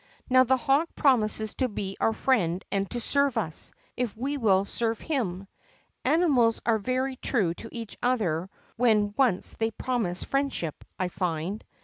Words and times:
Bow 0.31 0.43
the 0.43 0.57
hawk 0.57 0.89
promises 0.95 1.53
to 1.53 1.67
be 1.69 1.95
our 1.99 2.11
friend 2.11 2.65
and 2.71 2.89
to 2.89 2.99
serve 2.99 3.37
us, 3.37 3.71
if 3.95 4.17
we 4.17 4.35
will 4.35 4.65
serve 4.65 4.99
him. 4.99 5.47
Animals 6.03 6.59
are 6.65 6.79
very 6.79 7.17
true 7.17 7.53
to 7.53 7.69
each 7.71 7.95
other 8.01 8.49
when 8.77 9.13
once 9.15 9.55
they 9.59 9.69
promise 9.69 10.23
friendship, 10.23 10.83
I 10.97 11.09
find. 11.09 11.63